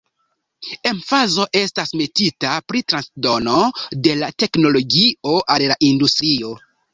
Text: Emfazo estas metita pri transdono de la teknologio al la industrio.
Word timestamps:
Emfazo 0.91 1.43
estas 1.59 1.93
metita 2.01 2.53
pri 2.71 2.81
transdono 2.93 3.59
de 4.09 4.17
la 4.23 4.31
teknologio 4.45 5.37
al 5.59 5.63
la 5.75 5.79
industrio. 5.91 6.53